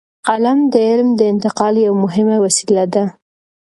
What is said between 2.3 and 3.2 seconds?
وسیله ده.